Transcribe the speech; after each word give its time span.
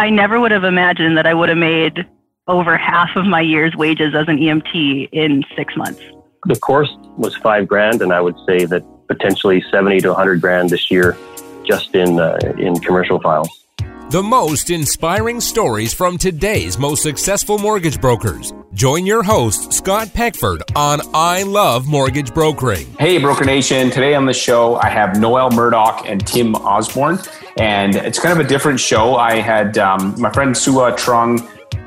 I 0.00 0.08
never 0.08 0.40
would 0.40 0.50
have 0.50 0.64
imagined 0.64 1.18
that 1.18 1.26
I 1.26 1.34
would 1.34 1.50
have 1.50 1.58
made 1.58 2.06
over 2.48 2.78
half 2.78 3.10
of 3.16 3.26
my 3.26 3.42
year's 3.42 3.76
wages 3.76 4.14
as 4.14 4.28
an 4.28 4.38
EMT 4.38 5.10
in 5.12 5.44
six 5.54 5.76
months. 5.76 6.00
The 6.46 6.56
course 6.56 6.88
was 7.18 7.36
five 7.36 7.68
grand, 7.68 8.00
and 8.00 8.10
I 8.10 8.22
would 8.22 8.36
say 8.46 8.64
that 8.64 8.82
potentially 9.08 9.62
70 9.70 10.00
to 10.00 10.08
100 10.08 10.40
grand 10.40 10.70
this 10.70 10.90
year 10.90 11.18
just 11.64 11.94
in, 11.94 12.18
uh, 12.18 12.38
in 12.56 12.76
commercial 12.76 13.20
files. 13.20 13.66
The 14.10 14.20
most 14.20 14.70
inspiring 14.70 15.40
stories 15.40 15.94
from 15.94 16.18
today's 16.18 16.76
most 16.76 17.00
successful 17.00 17.58
mortgage 17.58 18.00
brokers. 18.00 18.52
Join 18.74 19.06
your 19.06 19.22
host, 19.22 19.72
Scott 19.72 20.12
Peckford, 20.12 20.64
on 20.74 21.00
I 21.14 21.44
Love 21.44 21.86
Mortgage 21.86 22.34
Brokering. 22.34 22.92
Hey, 22.98 23.18
Broker 23.18 23.44
Nation. 23.44 23.88
Today 23.88 24.16
on 24.16 24.26
the 24.26 24.32
show, 24.32 24.74
I 24.74 24.88
have 24.88 25.20
Noel 25.20 25.50
Murdoch 25.50 26.02
and 26.06 26.26
Tim 26.26 26.56
Osborne. 26.56 27.20
And 27.56 27.94
it's 27.94 28.18
kind 28.18 28.36
of 28.36 28.44
a 28.44 28.48
different 28.48 28.80
show. 28.80 29.14
I 29.14 29.36
had 29.36 29.78
um, 29.78 30.20
my 30.20 30.32
friend 30.32 30.56
Sua 30.56 30.90
Trung, 30.96 31.38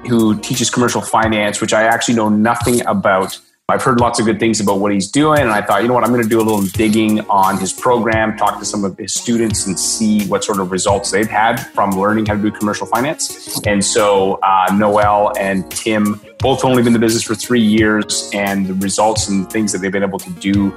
who 0.07 0.39
teaches 0.39 0.69
commercial 0.69 1.01
finance, 1.01 1.59
which 1.59 1.73
I 1.73 1.83
actually 1.83 2.15
know 2.15 2.29
nothing 2.29 2.85
about. 2.87 3.37
I've 3.69 3.81
heard 3.81 4.01
lots 4.01 4.19
of 4.19 4.25
good 4.25 4.41
things 4.41 4.59
about 4.59 4.81
what 4.81 4.91
he's 4.91 5.09
doing, 5.09 5.39
and 5.39 5.49
I 5.49 5.61
thought, 5.61 5.83
you 5.83 5.87
know 5.87 5.93
what, 5.93 6.03
I'm 6.03 6.11
going 6.11 6.21
to 6.21 6.27
do 6.27 6.41
a 6.41 6.43
little 6.43 6.63
digging 6.63 7.21
on 7.29 7.57
his 7.57 7.71
program, 7.71 8.35
talk 8.35 8.59
to 8.59 8.65
some 8.65 8.83
of 8.83 8.97
his 8.97 9.13
students, 9.13 9.65
and 9.65 9.79
see 9.79 10.27
what 10.27 10.43
sort 10.43 10.59
of 10.59 10.69
results 10.69 11.11
they've 11.11 11.29
had 11.29 11.61
from 11.67 11.91
learning 11.91 12.25
how 12.25 12.35
to 12.35 12.41
do 12.41 12.51
commercial 12.51 12.85
finance. 12.85 13.61
And 13.65 13.81
so, 13.81 14.33
uh, 14.43 14.75
Noel 14.75 15.31
and 15.39 15.71
Tim 15.71 16.19
both 16.39 16.65
only 16.65 16.83
been 16.83 16.87
in 16.87 16.93
the 16.93 16.99
business 16.99 17.23
for 17.23 17.35
three 17.35 17.61
years, 17.61 18.29
and 18.33 18.67
the 18.67 18.73
results 18.73 19.29
and 19.29 19.49
things 19.49 19.71
that 19.71 19.77
they've 19.77 19.93
been 19.93 20.03
able 20.03 20.19
to 20.19 20.31
do 20.31 20.71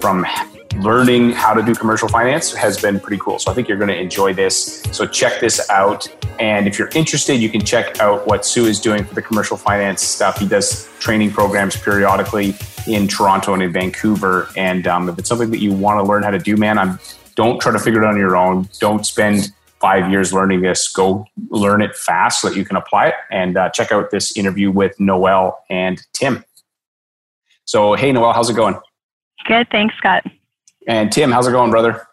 from 0.00 0.24
learning 0.76 1.32
how 1.32 1.54
to 1.54 1.62
do 1.62 1.74
commercial 1.74 2.08
finance 2.08 2.52
has 2.54 2.80
been 2.80 2.98
pretty 2.98 3.18
cool. 3.18 3.38
So 3.38 3.50
I 3.50 3.54
think 3.54 3.68
you're 3.68 3.78
going 3.78 3.88
to 3.88 3.98
enjoy 3.98 4.32
this. 4.32 4.82
So 4.92 5.06
check 5.06 5.40
this 5.40 5.68
out. 5.70 6.08
And 6.38 6.66
if 6.66 6.78
you're 6.78 6.90
interested, 6.94 7.36
you 7.36 7.48
can 7.48 7.64
check 7.64 8.00
out 8.00 8.26
what 8.26 8.44
Sue 8.44 8.66
is 8.66 8.80
doing 8.80 9.04
for 9.04 9.14
the 9.14 9.22
commercial 9.22 9.56
finance 9.56 10.02
stuff. 10.02 10.38
He 10.38 10.46
does 10.46 10.88
training 10.98 11.30
programs 11.32 11.76
periodically 11.76 12.54
in 12.86 13.06
Toronto 13.06 13.54
and 13.54 13.62
in 13.62 13.72
Vancouver. 13.72 14.48
And 14.56 14.86
um, 14.86 15.08
if 15.08 15.18
it's 15.18 15.28
something 15.28 15.50
that 15.50 15.60
you 15.60 15.72
want 15.72 16.04
to 16.04 16.08
learn 16.08 16.22
how 16.22 16.30
to 16.30 16.38
do, 16.38 16.56
man, 16.56 16.78
I'm 16.78 16.98
don't 17.34 17.60
try 17.60 17.72
to 17.72 17.78
figure 17.78 18.02
it 18.02 18.06
out 18.06 18.12
on 18.12 18.18
your 18.18 18.36
own. 18.36 18.68
Don't 18.78 19.06
spend 19.06 19.52
five 19.80 20.10
years 20.10 20.32
learning 20.32 20.60
this. 20.60 20.88
Go 20.92 21.26
learn 21.48 21.82
it 21.82 21.96
fast 21.96 22.42
so 22.42 22.48
that 22.48 22.56
you 22.56 22.64
can 22.64 22.76
apply 22.76 23.08
it. 23.08 23.14
And 23.30 23.56
uh, 23.56 23.70
check 23.70 23.90
out 23.90 24.10
this 24.10 24.36
interview 24.36 24.70
with 24.70 24.98
Noel 25.00 25.58
and 25.70 26.00
Tim. 26.12 26.44
So, 27.64 27.94
hey, 27.94 28.12
Noel, 28.12 28.32
how's 28.32 28.50
it 28.50 28.56
going? 28.56 28.78
Good. 29.46 29.68
Thanks, 29.70 29.94
Scott. 29.96 30.24
And 30.86 31.12
Tim, 31.12 31.30
how's 31.30 31.46
it 31.46 31.52
going, 31.52 31.70
brother? 31.70 32.06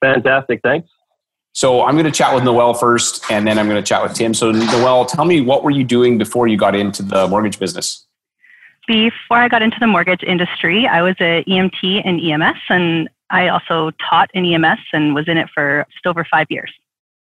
Fantastic. 0.00 0.60
Thanks. 0.62 0.88
So 1.52 1.84
I'm 1.84 1.94
going 1.94 2.04
to 2.04 2.10
chat 2.10 2.34
with 2.34 2.42
Noel 2.42 2.74
first, 2.74 3.30
and 3.30 3.46
then 3.46 3.58
I'm 3.58 3.68
going 3.68 3.80
to 3.80 3.86
chat 3.86 4.02
with 4.02 4.14
Tim. 4.14 4.34
So 4.34 4.50
Noel, 4.50 5.06
tell 5.06 5.24
me 5.24 5.40
what 5.40 5.62
were 5.62 5.70
you 5.70 5.84
doing 5.84 6.18
before 6.18 6.48
you 6.48 6.56
got 6.56 6.74
into 6.74 7.02
the 7.02 7.28
mortgage 7.28 7.60
business? 7.60 8.04
Before 8.88 9.38
I 9.38 9.48
got 9.48 9.62
into 9.62 9.78
the 9.78 9.86
mortgage 9.86 10.24
industry, 10.24 10.86
I 10.86 11.00
was 11.00 11.14
an 11.20 11.44
EMT 11.44 12.02
and 12.04 12.20
EMS, 12.20 12.58
and 12.68 13.08
I 13.30 13.48
also 13.48 13.92
taught 14.10 14.30
in 14.34 14.44
EMS 14.44 14.80
and 14.92 15.14
was 15.14 15.28
in 15.28 15.38
it 15.38 15.48
for 15.54 15.86
just 15.92 16.06
over 16.06 16.26
five 16.28 16.48
years. 16.50 16.72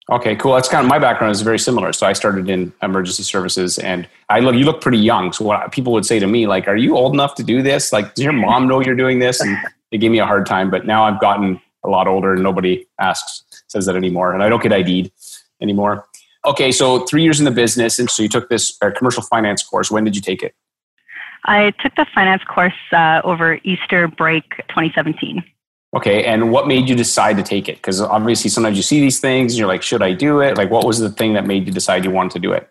Okay, 0.10 0.36
cool. 0.36 0.54
That's 0.54 0.70
kind 0.70 0.84
of 0.84 0.90
my 0.90 1.00
background 1.00 1.32
is 1.32 1.42
very 1.42 1.58
similar. 1.58 1.92
So 1.94 2.06
I 2.06 2.14
started 2.14 2.50
in 2.50 2.74
emergency 2.84 3.24
services, 3.24 3.80
and 3.80 4.08
I 4.30 4.40
look. 4.40 4.56
You 4.56 4.66
look 4.66 4.82
pretty 4.82 5.00
young. 5.00 5.34
So 5.34 5.46
what 5.46 5.72
people 5.72 5.94
would 5.94 6.06
say 6.06 6.20
to 6.20 6.28
me, 6.28 6.46
like, 6.46 6.68
"Are 6.68 6.76
you 6.76 6.96
old 6.96 7.14
enough 7.14 7.34
to 7.36 7.44
do 7.44 7.64
this? 7.64 7.92
Like, 7.92 8.14
does 8.14 8.24
your 8.24 8.34
mom 8.34 8.68
know 8.68 8.82
you're 8.82 8.96
doing 8.96 9.18
this?" 9.18 9.42
And 9.42 9.58
they 9.92 9.98
gave 9.98 10.12
me 10.12 10.20
a 10.20 10.26
hard 10.26 10.46
time. 10.46 10.70
But 10.70 10.86
now 10.86 11.06
I've 11.06 11.20
gotten 11.20 11.62
a 11.84 11.90
lot 11.90 12.08
older, 12.08 12.34
and 12.34 12.44
nobody 12.44 12.86
asks 13.00 13.44
says 13.68 13.86
that 13.86 13.96
anymore, 13.96 14.34
and 14.34 14.44
I 14.44 14.50
don't 14.50 14.62
get 14.62 14.74
ID'd 14.74 15.12
anymore. 15.62 16.06
Okay, 16.46 16.72
so 16.72 17.00
three 17.06 17.24
years 17.24 17.40
in 17.40 17.46
the 17.46 17.52
business, 17.52 17.98
and 17.98 18.10
so 18.10 18.22
you 18.22 18.30
took 18.30 18.50
this 18.50 18.78
uh, 18.82 18.92
commercial 18.96 19.24
finance 19.24 19.64
course. 19.64 19.90
When 19.90 20.04
did 20.04 20.16
you 20.16 20.22
take 20.22 20.44
it? 20.44 20.56
I 21.46 21.72
took 21.82 21.96
the 21.96 22.06
finance 22.14 22.44
course 22.44 22.74
uh, 22.92 23.22
over 23.24 23.60
Easter 23.64 24.08
break 24.08 24.50
2017. 24.70 25.44
Okay, 25.96 26.26
and 26.26 26.52
what 26.52 26.68
made 26.68 26.90
you 26.90 26.96
decide 26.96 27.38
to 27.38 27.44
take 27.44 27.70
it? 27.70 27.78
Because 27.78 28.02
obviously, 28.02 28.50
sometimes 28.50 28.78
you 28.78 28.84
see 28.84 29.00
these 29.00 29.20
things, 29.20 29.54
and 29.54 29.60
you're 29.60 29.68
like, 29.68 29.82
"Should 29.82 30.02
I 30.02 30.14
do 30.14 30.42
it?" 30.42 30.58
Like, 30.58 30.70
what 30.70 30.86
was 30.86 31.00
the 31.00 31.10
thing 31.10 31.34
that 31.34 31.46
made 31.46 31.66
you 31.66 31.74
decide 31.74 32.04
you 32.04 32.12
wanted 32.12 32.32
to 32.32 32.40
do 32.40 32.52
it? 32.52 32.70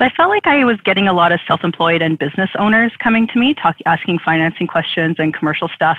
So 0.00 0.06
I 0.06 0.10
felt 0.14 0.30
like 0.30 0.46
I 0.46 0.64
was 0.64 0.78
getting 0.82 1.08
a 1.08 1.12
lot 1.12 1.30
of 1.30 1.40
self-employed 1.46 2.00
and 2.00 2.18
business 2.18 2.48
owners 2.58 2.90
coming 3.00 3.26
to 3.26 3.38
me, 3.38 3.52
talk, 3.52 3.76
asking 3.84 4.20
financing 4.20 4.66
questions 4.66 5.16
and 5.18 5.34
commercial 5.34 5.68
stuff, 5.68 5.98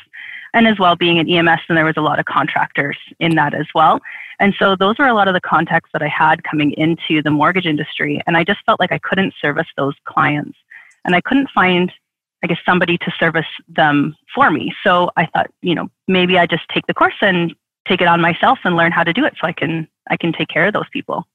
and 0.55 0.65
as 0.65 0.79
well 0.79 0.95
being 0.95 1.19
an 1.19 1.29
EMS, 1.29 1.61
and 1.69 1.77
there 1.77 1.85
was 1.85 1.97
a 1.97 2.01
lot 2.01 2.17
of 2.17 2.25
contractors 2.25 2.97
in 3.19 3.35
that 3.35 3.53
as 3.53 3.67
well. 3.75 3.99
And 4.39 4.55
so 4.57 4.75
those 4.75 4.97
were 4.97 5.05
a 5.05 5.13
lot 5.13 5.27
of 5.27 5.35
the 5.35 5.39
contacts 5.41 5.91
that 5.93 6.01
I 6.01 6.07
had 6.07 6.43
coming 6.43 6.71
into 6.71 7.21
the 7.21 7.29
mortgage 7.29 7.67
industry, 7.67 8.19
and 8.25 8.35
I 8.35 8.43
just 8.43 8.61
felt 8.65 8.79
like 8.79 8.91
I 8.91 8.97
couldn't 8.97 9.35
service 9.39 9.67
those 9.77 9.93
clients, 10.05 10.57
and 11.05 11.15
I 11.15 11.21
couldn't 11.21 11.51
find 11.53 11.91
I 12.43 12.47
guess 12.47 12.57
somebody 12.65 12.97
to 12.97 13.13
service 13.19 13.45
them 13.67 14.15
for 14.33 14.49
me. 14.49 14.73
So 14.83 15.11
I 15.15 15.27
thought, 15.27 15.51
you 15.61 15.75
know, 15.75 15.89
maybe 16.07 16.39
I 16.39 16.47
just 16.47 16.63
take 16.73 16.87
the 16.87 16.93
course 16.95 17.13
and 17.21 17.53
take 17.87 18.01
it 18.01 18.07
on 18.07 18.19
myself 18.19 18.57
and 18.63 18.75
learn 18.75 18.91
how 18.91 19.03
to 19.03 19.13
do 19.13 19.25
it 19.25 19.35
so 19.39 19.45
I 19.45 19.53
can 19.53 19.87
I 20.09 20.17
can 20.17 20.33
take 20.33 20.47
care 20.47 20.65
of 20.65 20.73
those 20.73 20.89
people. 20.91 21.27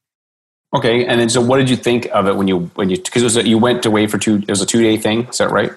Okay, 0.75 1.05
and 1.05 1.19
then 1.19 1.29
so 1.29 1.41
what 1.41 1.57
did 1.57 1.69
you 1.69 1.77
think 1.77 2.07
of 2.13 2.27
it 2.27 2.35
when 2.35 2.47
you 2.47 2.69
when 2.75 2.89
you 2.89 2.97
because 2.97 3.21
it 3.21 3.25
was 3.25 3.37
a, 3.37 3.47
you 3.47 3.57
went 3.57 3.85
away 3.85 4.07
for 4.07 4.17
two 4.17 4.35
it 4.35 4.49
was 4.49 4.61
a 4.61 4.65
two 4.65 4.81
day 4.81 4.97
thing 4.97 5.27
is 5.27 5.37
that 5.37 5.49
right? 5.49 5.71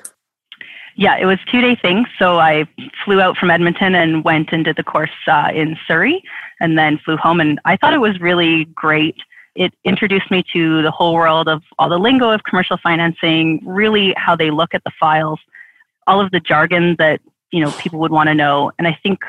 Yeah, 0.96 1.16
it 1.16 1.26
was 1.26 1.38
two 1.50 1.60
day 1.60 1.76
thing. 1.76 2.06
So 2.18 2.38
I 2.40 2.66
flew 3.04 3.20
out 3.20 3.36
from 3.36 3.50
Edmonton 3.50 3.94
and 3.94 4.24
went 4.24 4.48
and 4.52 4.64
did 4.64 4.76
the 4.76 4.82
course 4.82 5.10
uh, 5.28 5.50
in 5.54 5.78
Surrey, 5.86 6.22
and 6.60 6.76
then 6.76 6.98
flew 6.98 7.16
home. 7.16 7.40
And 7.40 7.60
I 7.64 7.76
thought 7.76 7.94
it 7.94 8.00
was 8.00 8.20
really 8.20 8.64
great 8.66 9.16
it 9.54 9.74
introduced 9.84 10.30
me 10.30 10.44
to 10.52 10.82
the 10.82 10.90
whole 10.90 11.14
world 11.14 11.48
of 11.48 11.62
all 11.78 11.88
the 11.88 11.98
lingo 11.98 12.30
of 12.30 12.44
commercial 12.44 12.76
financing, 12.76 13.60
really 13.64 14.14
how 14.16 14.36
they 14.36 14.50
look 14.50 14.74
at 14.74 14.84
the 14.84 14.92
files, 14.98 15.40
all 16.06 16.20
of 16.20 16.30
the 16.30 16.40
jargon 16.40 16.96
that 16.98 17.20
you 17.50 17.62
know 17.62 17.70
people 17.72 17.98
would 18.00 18.12
want 18.12 18.28
to 18.28 18.34
know. 18.34 18.72
And 18.78 18.86
I 18.86 18.98
think 19.02 19.20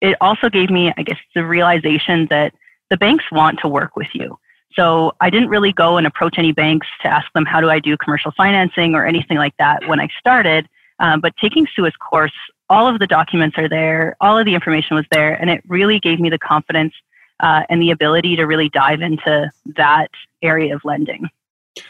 it 0.00 0.16
also 0.20 0.48
gave 0.48 0.70
me, 0.70 0.92
I 0.96 1.02
guess, 1.02 1.18
the 1.34 1.44
realization 1.44 2.26
that 2.30 2.54
the 2.90 2.96
banks 2.96 3.24
want 3.30 3.58
to 3.60 3.68
work 3.68 3.96
with 3.96 4.08
you. 4.14 4.38
So 4.74 5.12
I 5.20 5.30
didn't 5.30 5.48
really 5.48 5.72
go 5.72 5.96
and 5.96 6.06
approach 6.06 6.36
any 6.38 6.52
banks 6.52 6.86
to 7.02 7.08
ask 7.08 7.26
them 7.32 7.44
how 7.44 7.60
do 7.60 7.70
I 7.70 7.78
do 7.78 7.96
commercial 7.96 8.32
financing 8.36 8.94
or 8.94 9.06
anything 9.06 9.36
like 9.36 9.56
that 9.58 9.86
when 9.88 10.00
I 10.00 10.08
started. 10.18 10.68
Um, 11.00 11.20
but 11.20 11.34
taking 11.40 11.66
Sua's 11.74 11.94
course, 11.96 12.32
all 12.68 12.86
of 12.86 12.98
the 12.98 13.06
documents 13.06 13.56
are 13.58 13.68
there, 13.68 14.16
all 14.20 14.38
of 14.38 14.44
the 14.44 14.54
information 14.54 14.96
was 14.96 15.06
there, 15.10 15.34
and 15.34 15.48
it 15.48 15.62
really 15.66 15.98
gave 15.98 16.20
me 16.20 16.28
the 16.28 16.38
confidence 16.38 16.92
uh, 17.40 17.62
and 17.68 17.80
the 17.80 17.90
ability 17.90 18.36
to 18.36 18.44
really 18.44 18.68
dive 18.68 19.00
into 19.00 19.50
that 19.76 20.10
area 20.42 20.74
of 20.74 20.84
lending. 20.84 21.28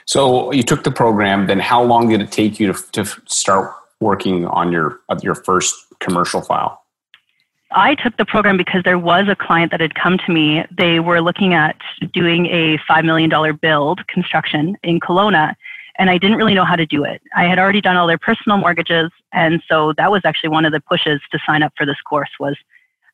So 0.06 0.53
you 0.53 0.62
took 0.62 0.84
the 0.84 0.91
program. 0.91 1.47
Then 1.47 1.59
how 1.59 1.83
long 1.83 2.09
did 2.10 2.21
it 2.21 2.31
take 2.31 2.60
you 2.60 2.72
to, 2.72 2.91
to 2.93 3.05
start 3.27 3.72
working 4.00 4.47
on 4.47 4.71
your 4.71 5.00
your 5.22 5.34
first 5.34 5.75
commercial 5.99 6.43
file? 6.43 6.83
I 7.71 7.95
took 7.97 8.17
the 8.17 8.25
program 8.25 8.56
because 8.56 8.83
there 8.84 8.99
was 8.99 9.29
a 9.29 9.37
client 9.37 9.73
that 9.73 9.81
had 9.81 9.95
come 9.95 10.17
to 10.19 10.33
me. 10.33 10.65
They 10.71 11.01
were 11.01 11.21
looking 11.21 11.53
at 11.53 11.77
doing 12.12 12.47
a 12.47 12.79
$5 12.91 13.05
million 13.05 13.59
build 13.61 14.06
construction 14.09 14.77
in 14.83 15.01
Kelowna, 15.01 15.55
and 15.99 16.09
I 16.09 16.17
didn't 16.17 16.39
really 16.39 16.55
know 16.55 16.65
how 16.65 16.77
to 16.77 16.87
do 16.87 17.05
it. 17.05 17.21
I 17.37 17.45
had 17.45 17.59
already 17.59 17.83
done 17.83 17.97
all 17.97 18.07
their 18.07 18.19
personal 18.19 18.57
mortgages, 18.57 19.11
and 19.33 19.62
so 19.69 19.93
that 19.99 20.11
was 20.11 20.23
actually 20.25 20.49
one 20.49 20.65
of 20.65 20.73
the 20.73 20.81
pushes 20.81 21.21
to 21.31 21.39
sign 21.47 21.62
up 21.62 21.73
for 21.77 21.84
this 21.84 22.01
course 22.09 22.31
was 22.41 22.57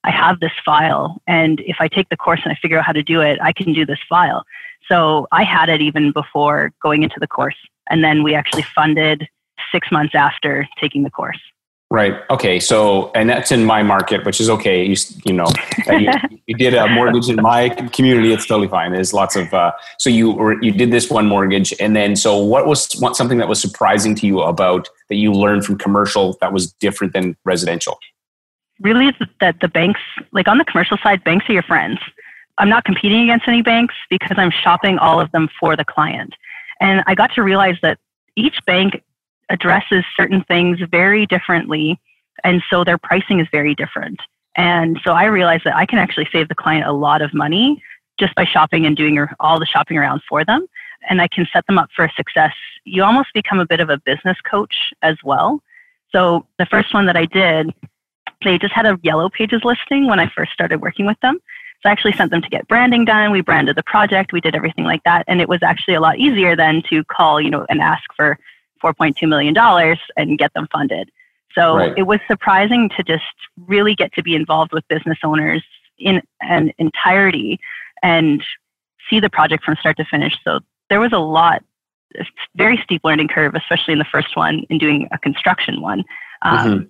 I 0.05 0.11
have 0.11 0.39
this 0.39 0.53
file, 0.65 1.21
and 1.27 1.61
if 1.61 1.77
I 1.81 1.89
take 1.89 2.09
the 2.11 2.17
course 2.17 2.41
and 2.45 2.53
I 2.53 2.57
figure 2.57 2.79
out 2.79 2.85
how 2.85 2.93
to 2.93 3.03
do 3.03 3.21
it, 3.21 3.39
I 3.43 3.53
can 3.53 3.73
do 3.73 3.85
this 3.85 4.01
file. 4.09 4.45
So 4.89 5.27
I 5.33 5.43
had 5.43 5.69
it 5.69 5.81
even 5.81 6.13
before 6.13 6.73
going 6.81 7.03
into 7.03 7.19
the 7.19 7.27
course, 7.27 7.57
and 7.91 8.05
then 8.05 8.23
we 8.23 8.35
actually 8.35 8.67
funded 8.75 9.27
six 9.73 9.91
months 9.91 10.15
after 10.15 10.69
taking 10.79 11.03
the 11.03 11.11
course. 11.11 11.41
Right. 11.95 12.15
Okay. 12.29 12.59
So, 12.59 13.13
and 13.15 13.31
that's 13.31 13.53
in 13.53 13.65
my 13.65 13.85
market, 13.85 14.25
which 14.25 14.41
is 14.41 14.51
okay. 14.51 14.85
You, 14.85 14.97
you 15.25 15.33
know, 15.33 15.47
you, 15.87 16.11
you, 16.47 16.57
did 16.57 16.75
a 16.75 16.89
mortgage 16.89 17.29
in 17.29 17.37
my 17.37 17.69
community. 17.69 18.33
It's 18.33 18.47
totally 18.47 18.67
fine. 18.67 18.91
There's 18.91 19.13
lots 19.13 19.37
of, 19.37 19.55
uh, 19.55 19.71
so 20.01 20.11
you 20.11 20.33
were, 20.33 20.61
you 20.61 20.73
did 20.73 20.91
this 20.91 21.09
one 21.09 21.29
mortgage. 21.29 21.73
And 21.79 21.95
then, 21.95 22.17
so 22.17 22.37
what 22.37 22.67
was 22.67 22.93
what, 22.95 23.15
something 23.15 23.39
that 23.39 23.49
was 23.49 23.61
surprising 23.61 24.17
to 24.17 24.27
you 24.27 24.41
about 24.41 24.89
that 25.09 25.17
you 25.17 25.33
learned 25.33 25.65
from 25.65 25.79
commercial 25.79 26.37
that 26.41 26.53
was 26.53 26.73
different 26.73 27.13
than 27.13 27.37
residential? 27.45 27.99
really 28.81 29.13
that 29.41 29.61
the 29.61 29.69
banks, 29.69 30.01
like 30.33 30.49
on 30.49 30.59
the 30.59 30.65
commercial 30.65 30.99
side, 31.03 31.23
banks 31.25 31.49
are 31.49 31.53
your 31.53 31.63
friends. 31.63 31.99
I'm 32.59 32.69
not 32.69 32.85
competing 32.85 33.23
against 33.23 33.49
any 33.49 33.63
banks 33.63 33.95
because 34.11 34.37
I'm 34.39 34.51
shopping 34.51 34.99
all 34.99 35.21
of 35.21 35.31
them 35.33 35.49
for 35.59 35.77
the 35.77 35.85
client. 35.85 36.35
And 36.81 37.03
I 37.07 37.15
got 37.15 37.35
to 37.35 37.43
realize 37.43 37.77
that 37.83 37.99
each 38.37 38.59
bank 38.67 39.03
addresses 39.55 40.05
certain 40.17 40.45
things 40.45 40.79
very 40.91 41.27
differently. 41.27 41.99
And 42.43 42.63
so 42.69 42.85
their 42.85 42.99
pricing 42.99 43.41
is 43.41 43.49
very 43.51 43.75
different. 43.75 44.21
And 44.57 45.01
so 45.05 45.13
I 45.13 45.25
realized 45.25 45.65
that 45.65 45.77
I 45.77 45.87
can 45.87 45.99
actually 45.99 46.29
save 46.31 46.49
the 46.49 46.55
client 46.55 46.87
a 46.87 46.93
lot 46.93 47.23
of 47.23 47.33
money 47.33 47.83
just 48.19 48.35
by 48.35 48.45
shopping 48.45 48.87
and 48.87 48.97
doing 48.97 49.19
all 49.41 49.59
the 49.59 49.67
shopping 49.67 49.97
around 49.97 50.23
for 50.29 50.45
them. 50.45 50.67
And 51.09 51.21
I 51.21 51.29
can 51.29 51.47
set 51.53 51.67
them 51.67 51.79
up 51.79 51.89
for 51.95 52.11
success. 52.17 52.53
You 52.85 53.03
almost 53.03 53.29
become 53.35 53.59
a 53.59 53.67
bit 53.67 53.81
of 53.81 53.91
a 53.91 53.99
business 54.05 54.37
coach 54.49 54.75
as 55.03 55.17
well. 55.25 55.63
So 56.13 56.47
the 56.59 56.67
first 56.67 56.95
one 56.95 57.07
that 57.07 57.17
I 57.17 57.27
did 57.27 57.73
they 58.45 58.59
just 58.59 58.75
had 58.75 58.87
a 58.87 58.99
yellow 59.03 59.29
pages 59.29 59.63
listing 59.65 60.07
when 60.07 60.21
I 60.21 60.29
first 60.29 60.53
started 60.53 60.81
working 60.81 61.07
with 61.07 61.19
them. 61.21 61.39
So 61.83 61.89
I 61.89 61.93
actually 61.93 62.13
sent 62.13 62.31
them 62.31 62.43
to 62.43 62.49
get 62.49 62.69
branding 62.69 63.05
done. 63.05 63.31
We 63.31 63.41
branded 63.41 63.77
the 63.77 63.83
project. 63.83 64.33
We 64.33 64.41
did 64.41 64.55
everything 64.55 64.85
like 64.85 65.03
that. 65.05 65.25
And 65.29 65.41
it 65.41 65.49
was 65.49 65.63
actually 65.63 65.95
a 65.95 66.01
lot 66.01 66.19
easier 66.19 66.57
than 66.57 66.83
to 66.91 67.05
call, 67.05 67.41
you 67.41 67.51
know, 67.51 67.67
and 67.69 67.81
ask 67.81 68.05
for 68.17 68.39
$4.2 68.85 69.29
million 69.29 69.57
and 70.17 70.39
get 70.39 70.53
them 70.55 70.69
funded. 70.71 71.11
So 71.55 71.77
right. 71.77 71.95
it 71.97 72.03
was 72.03 72.21
surprising 72.27 72.91
to 72.97 73.03
just 73.03 73.23
really 73.67 73.95
get 73.95 74.13
to 74.15 74.23
be 74.23 74.35
involved 74.35 74.73
with 74.73 74.87
business 74.89 75.19
owners 75.23 75.63
in 75.99 76.21
an 76.43 76.73
entirety 76.79 77.61
and 78.03 78.43
see 79.09 79.21
the 79.21 79.31
project 79.31 79.65
from 79.65 79.77
start 79.77 79.97
to 79.99 80.05
finish. 80.05 80.35
So 80.45 80.61
there 80.91 81.01
was 81.01 81.13
a 81.13 81.19
lot, 81.19 81.63
very 82.57 82.81
steep 82.83 83.03
learning 83.05 83.29
curve, 83.29 83.55
especially 83.55 83.93
in 83.93 83.99
the 83.99 84.07
first 84.11 84.37
one 84.37 84.65
in 84.69 84.79
doing 84.79 85.09
a 85.13 85.19
construction 85.19 85.81
one. 85.81 86.05
Um, 86.43 86.59
mm-hmm. 86.59 86.85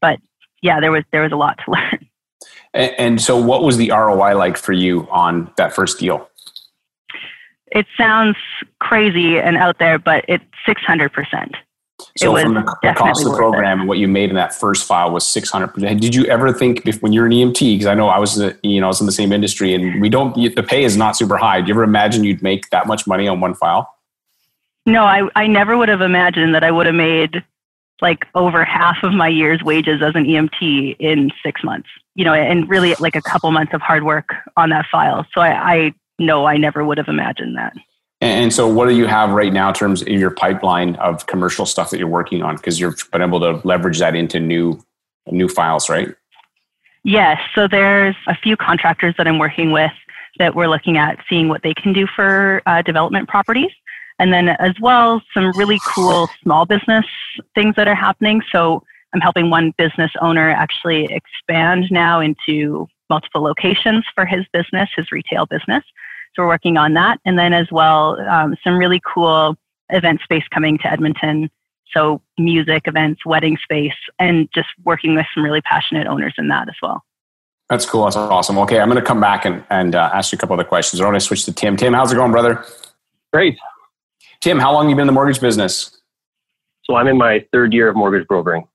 But 0.00 0.18
yeah, 0.62 0.80
there 0.80 0.92
was 0.92 1.04
there 1.12 1.22
was 1.22 1.32
a 1.32 1.36
lot 1.36 1.58
to 1.64 1.70
learn. 1.70 2.08
And, 2.74 2.94
and 2.98 3.22
so, 3.22 3.36
what 3.36 3.62
was 3.62 3.76
the 3.76 3.90
ROI 3.90 4.36
like 4.36 4.56
for 4.56 4.72
you 4.72 5.08
on 5.10 5.50
that 5.56 5.74
first 5.74 5.98
deal? 5.98 6.28
It 7.74 7.86
sounds 7.96 8.36
crazy 8.80 9.38
and 9.38 9.56
out 9.56 9.78
there, 9.78 9.98
but 9.98 10.24
it's 10.28 10.44
six 10.64 10.80
hundred 10.82 11.12
percent. 11.12 11.54
So 12.16 12.36
from 12.36 12.54
the, 12.54 12.76
the 12.82 12.92
cost 12.94 13.24
of 13.24 13.32
the 13.32 13.36
program 13.36 13.80
and 13.80 13.88
what 13.88 13.98
you 13.98 14.08
made 14.08 14.30
in 14.30 14.36
that 14.36 14.54
first 14.54 14.86
file 14.86 15.12
was 15.12 15.26
600. 15.26 15.74
Did 16.00 16.14
you 16.14 16.24
ever 16.26 16.52
think 16.52 16.86
if, 16.86 17.00
when 17.02 17.12
you're 17.12 17.26
an 17.26 17.32
EMT, 17.32 17.60
because 17.60 17.86
I 17.86 17.94
know 17.94 18.08
I 18.08 18.18
was, 18.18 18.36
you 18.62 18.80
know, 18.80 18.86
I 18.86 18.88
was 18.88 19.00
in 19.00 19.06
the 19.06 19.12
same 19.12 19.32
industry 19.32 19.74
and 19.74 20.00
we 20.00 20.08
don't, 20.08 20.34
the 20.34 20.62
pay 20.62 20.84
is 20.84 20.96
not 20.96 21.16
super 21.16 21.36
high. 21.36 21.60
Do 21.60 21.68
you 21.68 21.74
ever 21.74 21.84
imagine 21.84 22.24
you'd 22.24 22.42
make 22.42 22.68
that 22.70 22.86
much 22.86 23.06
money 23.06 23.28
on 23.28 23.40
one 23.40 23.54
file? 23.54 23.94
No, 24.86 25.04
I, 25.04 25.28
I 25.36 25.46
never 25.46 25.76
would 25.76 25.88
have 25.88 26.00
imagined 26.00 26.54
that 26.54 26.64
I 26.64 26.70
would 26.70 26.86
have 26.86 26.94
made 26.94 27.42
like 28.02 28.26
over 28.34 28.64
half 28.64 28.96
of 29.02 29.12
my 29.12 29.28
year's 29.28 29.62
wages 29.62 30.02
as 30.02 30.14
an 30.14 30.24
EMT 30.24 30.96
in 30.98 31.30
six 31.44 31.62
months, 31.62 31.88
you 32.14 32.24
know, 32.24 32.34
and 32.34 32.68
really 32.68 32.94
like 32.98 33.16
a 33.16 33.22
couple 33.22 33.50
months 33.50 33.72
of 33.72 33.80
hard 33.80 34.04
work 34.04 34.34
on 34.56 34.70
that 34.70 34.86
file. 34.90 35.24
So 35.32 35.40
I, 35.40 35.74
I 35.74 35.94
know 36.18 36.46
I 36.46 36.56
never 36.56 36.84
would 36.84 36.98
have 36.98 37.08
imagined 37.08 37.56
that. 37.56 37.74
And 38.20 38.52
so, 38.52 38.66
what 38.66 38.88
do 38.88 38.94
you 38.94 39.06
have 39.06 39.30
right 39.30 39.52
now 39.52 39.68
in 39.68 39.74
terms 39.74 40.02
of 40.02 40.08
your 40.08 40.30
pipeline 40.30 40.96
of 40.96 41.26
commercial 41.26 41.66
stuff 41.66 41.90
that 41.90 41.98
you're 41.98 42.08
working 42.08 42.42
on? 42.42 42.56
Because 42.56 42.80
you've 42.80 42.96
been 43.12 43.22
able 43.22 43.40
to 43.40 43.66
leverage 43.66 43.98
that 43.98 44.14
into 44.14 44.40
new 44.40 44.82
new 45.30 45.48
files, 45.48 45.88
right? 45.88 46.08
Yes. 47.04 47.38
So 47.54 47.68
there's 47.68 48.16
a 48.26 48.34
few 48.34 48.56
contractors 48.56 49.14
that 49.18 49.28
I'm 49.28 49.38
working 49.38 49.72
with 49.72 49.92
that 50.38 50.54
we're 50.54 50.68
looking 50.68 50.96
at 50.96 51.18
seeing 51.28 51.48
what 51.48 51.62
they 51.62 51.74
can 51.74 51.92
do 51.92 52.06
for 52.06 52.62
uh, 52.66 52.82
development 52.82 53.28
properties. 53.28 53.70
And 54.18 54.32
then 54.32 54.48
as 54.48 54.74
well, 54.80 55.20
some 55.34 55.52
really 55.56 55.78
cool 55.94 56.28
small 56.42 56.66
business 56.66 57.04
things 57.54 57.74
that 57.76 57.88
are 57.88 57.94
happening. 57.94 58.40
So 58.50 58.82
I'm 59.12 59.20
helping 59.20 59.50
one 59.50 59.74
business 59.76 60.10
owner 60.20 60.50
actually 60.50 61.04
expand 61.12 61.88
now 61.90 62.20
into 62.20 62.88
multiple 63.14 63.42
locations 63.42 64.04
for 64.14 64.24
his 64.26 64.44
business, 64.52 64.88
his 64.96 65.06
retail 65.12 65.46
business. 65.46 65.84
So 66.34 66.42
we're 66.42 66.48
working 66.48 66.76
on 66.76 66.94
that. 66.94 67.20
And 67.24 67.38
then 67.38 67.52
as 67.52 67.68
well, 67.70 68.20
um, 68.28 68.56
some 68.64 68.76
really 68.76 69.00
cool 69.14 69.56
event 69.90 70.20
space 70.22 70.42
coming 70.52 70.78
to 70.78 70.90
Edmonton. 70.90 71.48
So 71.94 72.20
music 72.38 72.82
events, 72.86 73.24
wedding 73.24 73.56
space, 73.62 74.00
and 74.18 74.48
just 74.52 74.68
working 74.84 75.14
with 75.14 75.26
some 75.32 75.44
really 75.44 75.60
passionate 75.60 76.08
owners 76.08 76.34
in 76.38 76.48
that 76.48 76.68
as 76.68 76.74
well. 76.82 77.04
That's 77.70 77.86
cool. 77.86 78.04
That's 78.04 78.16
awesome. 78.16 78.58
Okay, 78.58 78.80
I'm 78.80 78.90
going 78.90 79.00
to 79.00 79.06
come 79.06 79.20
back 79.20 79.44
and, 79.44 79.64
and 79.70 79.94
uh, 79.94 80.10
ask 80.12 80.32
you 80.32 80.36
a 80.36 80.40
couple 80.40 80.54
other 80.54 80.64
questions. 80.64 81.00
I 81.00 81.04
want 81.04 81.16
to 81.16 81.20
switch 81.20 81.44
to 81.44 81.52
Tim. 81.52 81.76
Tim, 81.76 81.92
how's 81.94 82.12
it 82.12 82.16
going, 82.16 82.32
brother? 82.32 82.64
Great. 83.32 83.56
Tim, 84.40 84.58
how 84.58 84.72
long 84.72 84.84
have 84.84 84.90
you 84.90 84.96
been 84.96 85.04
in 85.04 85.06
the 85.06 85.12
mortgage 85.12 85.40
business? 85.40 86.02
So 86.84 86.96
I'm 86.96 87.06
in 87.06 87.16
my 87.16 87.46
third 87.52 87.72
year 87.72 87.88
of 87.88 87.96
mortgage 87.96 88.26
brokering. 88.26 88.66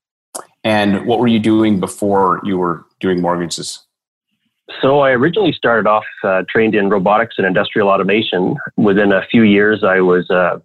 And 0.64 1.06
what 1.06 1.18
were 1.20 1.28
you 1.28 1.38
doing 1.38 1.78
before 1.78 2.40
you 2.44 2.58
were 2.58 2.86
doing 3.00 3.20
mortgages? 3.20 3.86
So 4.80 5.00
I 5.00 5.10
originally 5.10 5.52
started 5.52 5.88
off 5.88 6.04
uh, 6.22 6.42
trained 6.48 6.74
in 6.74 6.88
robotics 6.88 7.34
and 7.38 7.46
industrial 7.46 7.88
automation. 7.88 8.56
Within 8.76 9.12
a 9.12 9.26
few 9.30 9.42
years, 9.42 9.82
I 9.84 10.00
was 10.00 10.30
uh, 10.30 10.58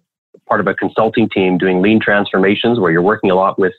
part 0.46 0.60
of 0.60 0.66
a 0.66 0.74
consulting 0.74 1.28
team 1.28 1.58
doing 1.58 1.82
lean 1.82 2.00
transformations, 2.00 2.78
where 2.78 2.92
you're 2.92 3.02
working 3.02 3.30
a 3.30 3.34
lot 3.34 3.58
with 3.58 3.74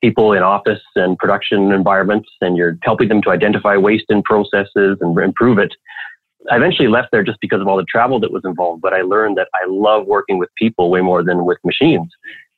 people 0.00 0.32
in 0.32 0.42
office 0.42 0.80
and 0.96 1.18
production 1.18 1.70
environments, 1.72 2.28
and 2.40 2.56
you're 2.56 2.78
helping 2.82 3.08
them 3.08 3.20
to 3.22 3.30
identify 3.30 3.76
waste 3.76 4.06
in 4.08 4.22
processes 4.22 4.96
and 5.00 5.18
improve 5.18 5.58
it. 5.58 5.74
I 6.50 6.56
eventually 6.56 6.88
left 6.88 7.08
there 7.12 7.22
just 7.22 7.40
because 7.40 7.60
of 7.60 7.68
all 7.68 7.76
the 7.76 7.84
travel 7.84 8.18
that 8.20 8.32
was 8.32 8.42
involved, 8.44 8.80
but 8.80 8.94
I 8.94 9.02
learned 9.02 9.36
that 9.36 9.48
I 9.54 9.66
love 9.68 10.06
working 10.06 10.38
with 10.38 10.48
people 10.56 10.90
way 10.90 11.02
more 11.02 11.22
than 11.22 11.44
with 11.44 11.58
machines. 11.64 12.10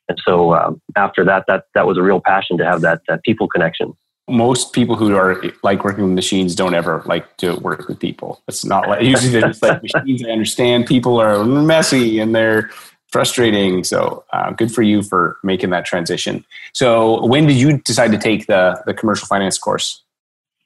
And 0.07 0.21
so 0.25 0.53
um, 0.53 0.81
after 0.95 1.25
that, 1.25 1.45
that 1.47 1.65
that 1.73 1.85
was 1.85 1.97
a 1.97 2.03
real 2.03 2.21
passion 2.25 2.57
to 2.59 2.65
have 2.65 2.81
that, 2.81 3.01
that 3.07 3.23
people 3.23 3.47
connection 3.47 3.93
most 4.31 4.73
people 4.73 4.95
who 4.95 5.15
are 5.15 5.41
like 5.63 5.83
working 5.83 6.03
with 6.05 6.13
machines 6.13 6.55
don't 6.55 6.73
ever 6.73 7.03
like 7.05 7.37
to 7.37 7.55
work 7.57 7.87
with 7.87 7.99
people. 7.99 8.41
It's 8.47 8.65
not 8.65 8.87
like 8.87 9.01
usually 9.13 9.29
they're 9.31 9.49
just 9.49 9.61
like 9.61 9.81
machines. 9.83 10.23
I 10.25 10.29
understand 10.29 10.85
people 10.85 11.19
are 11.19 11.43
messy 11.43 12.19
and 12.19 12.33
they're 12.33 12.69
frustrating. 13.11 13.83
So 13.83 14.23
uh, 14.31 14.51
good 14.51 14.71
for 14.71 14.81
you 14.81 15.03
for 15.03 15.37
making 15.43 15.69
that 15.71 15.85
transition. 15.85 16.45
So 16.73 17.25
when 17.25 17.45
did 17.45 17.57
you 17.57 17.77
decide 17.79 18.11
to 18.11 18.17
take 18.17 18.47
the 18.47 18.81
the 18.85 18.93
commercial 18.93 19.27
finance 19.27 19.57
course? 19.57 20.01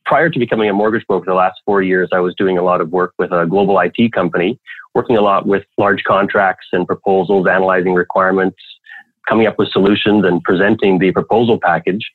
Prior 0.06 0.30
to 0.30 0.38
becoming 0.38 0.70
a 0.70 0.74
mortgage 0.74 1.06
broker, 1.08 1.26
the 1.26 1.34
last 1.34 1.60
four 1.66 1.82
years, 1.82 2.10
I 2.14 2.20
was 2.20 2.36
doing 2.36 2.60
a 2.60 2.62
lot 2.62 2.80
of 2.80 2.92
work 2.92 3.14
with 3.18 3.32
a 3.32 3.48
global 3.48 3.80
IT 3.80 4.14
company, 4.14 4.60
working 4.94 5.18
a 5.18 5.22
lot 5.22 5.48
with 5.48 5.66
large 5.80 6.04
contracts 6.04 6.68
and 6.72 6.86
proposals, 6.86 7.48
analyzing 7.48 7.96
requirements, 7.96 8.58
coming 9.28 9.48
up 9.48 9.58
with 9.58 9.70
solutions, 9.70 10.24
and 10.24 10.44
presenting 10.44 11.00
the 11.00 11.12
proposal 11.12 11.60
package. 11.60 12.12